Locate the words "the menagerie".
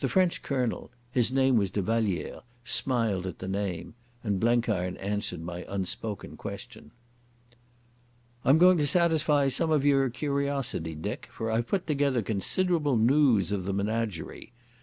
13.64-14.52